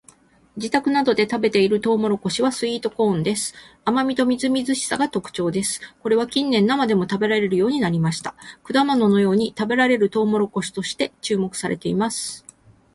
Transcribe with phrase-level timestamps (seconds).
[0.55, 3.53] 自宅などで食べているトウモロコシはスイートコーンです。
[3.85, 5.79] 甘味とみずみずしさが特徴です。
[6.01, 8.33] これは近年生でも食べられるようになりました。
[8.63, 12.43] 果物のように食べられるトウモロコシとして注目されています。